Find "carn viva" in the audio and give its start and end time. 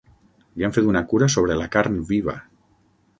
1.77-2.35